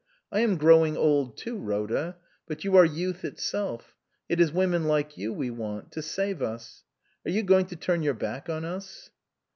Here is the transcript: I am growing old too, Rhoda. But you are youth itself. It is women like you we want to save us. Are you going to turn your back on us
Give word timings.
I 0.31 0.39
am 0.39 0.57
growing 0.57 0.97
old 0.97 1.37
too, 1.37 1.59
Rhoda. 1.59 2.17
But 2.47 2.63
you 2.63 2.75
are 2.75 2.83
youth 2.83 3.23
itself. 3.23 3.93
It 4.27 4.39
is 4.39 4.51
women 4.51 4.85
like 4.85 5.15
you 5.15 5.31
we 5.31 5.51
want 5.51 5.91
to 5.91 6.01
save 6.01 6.41
us. 6.41 6.83
Are 7.23 7.29
you 7.29 7.43
going 7.43 7.67
to 7.67 7.75
turn 7.75 8.01
your 8.01 8.15
back 8.15 8.49
on 8.49 8.65
us 8.65 9.11